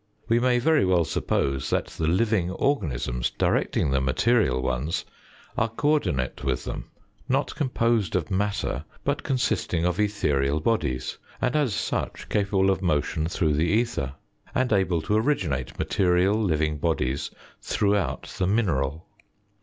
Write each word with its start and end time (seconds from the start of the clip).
We 0.27 0.39
may 0.39 0.57
very 0.57 0.83
well 0.83 1.05
suppose 1.05 1.69
that 1.69 1.85
the 1.85 2.07
living 2.07 2.49
organisms 2.49 3.29
directing 3.29 3.91
the 3.91 4.01
material 4.01 4.59
ones 4.59 5.05
are 5.55 5.69
co 5.69 5.89
ordinate 5.89 6.43
with 6.43 6.63
them, 6.63 6.89
not 7.29 7.53
composed 7.53 8.15
of 8.15 8.31
matter, 8.31 8.83
but 9.03 9.21
consisting 9.21 9.85
of 9.85 9.97
etherial 9.99 10.59
bodies, 10.59 11.19
and 11.39 11.55
as 11.55 11.75
such 11.75 12.29
capable 12.29 12.71
of 12.71 12.81
motion 12.81 13.27
through 13.27 13.53
the 13.53 13.67
ether, 13.69 14.15
and 14.55 14.73
able 14.73 15.03
to 15.03 15.15
originate 15.17 15.77
material 15.77 16.33
living 16.41 16.79
bodies 16.79 17.29
throughout 17.61 18.23
the 18.39 18.47
mineral. 18.47 19.05